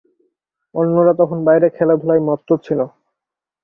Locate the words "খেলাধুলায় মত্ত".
1.69-2.49